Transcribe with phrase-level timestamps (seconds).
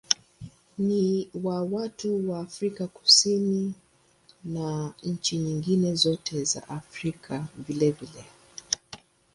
[0.77, 3.73] Ni wa watu wa Afrika Kusini
[4.43, 8.25] na wa nchi nyingine zote za Afrika vilevile.